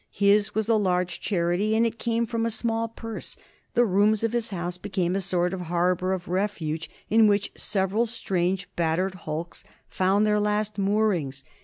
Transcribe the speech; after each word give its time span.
His 0.09 0.55
was 0.55 0.67
a 0.67 0.77
large 0.77 1.19
charity, 1.21 1.75
and 1.75 1.85
it 1.85 1.99
came 1.99 2.25
from 2.25 2.43
a 2.43 2.49
small 2.49 2.87
purse. 2.87 3.37
The 3.75 3.85
rooms 3.85 4.23
of 4.23 4.33
his 4.33 4.49
house 4.49 4.79
became 4.79 5.15
a 5.15 5.21
sort 5.21 5.53
of 5.53 5.61
harbour 5.61 6.11
of 6.11 6.27
refuge 6.27 6.89
in 7.11 7.27
which 7.27 7.51
several 7.55 8.07
strange 8.07 8.67
battered 8.75 9.13
hulks 9.13 9.63
found 9.87 10.25
their 10.25 10.39
last 10.39 10.79
moorings. 10.79 11.43